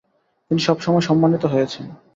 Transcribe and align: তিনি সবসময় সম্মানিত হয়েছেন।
তিনি 0.51 0.61
সবসময় 0.61 1.03
সম্মানিত 1.09 1.43
হয়েছেন। 1.45 1.85